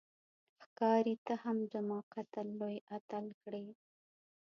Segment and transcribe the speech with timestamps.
[0.63, 3.65] ښکاري ته هم زما قتل لوی اتل کړې